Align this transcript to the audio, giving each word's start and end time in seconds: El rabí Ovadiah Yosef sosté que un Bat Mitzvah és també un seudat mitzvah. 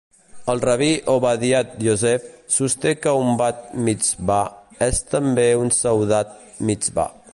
El 0.51 0.61
rabí 0.61 0.87
Ovadiah 1.15 1.75
Yosef 1.87 2.25
sosté 2.55 2.93
que 3.03 3.13
un 3.25 3.29
Bat 3.41 3.61
Mitzvah 3.89 4.41
és 4.87 5.03
també 5.13 5.49
un 5.67 5.73
seudat 5.83 6.35
mitzvah. 6.71 7.11